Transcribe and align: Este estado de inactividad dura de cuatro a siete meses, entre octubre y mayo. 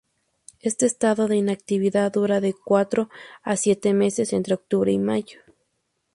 Este 0.61 0.87
estado 0.87 1.27
de 1.27 1.35
inactividad 1.35 2.11
dura 2.11 2.41
de 2.41 2.55
cuatro 2.55 3.11
a 3.43 3.55
siete 3.55 3.93
meses, 3.93 4.33
entre 4.33 4.55
octubre 4.55 4.91
y 4.91 4.97
mayo. 4.97 5.41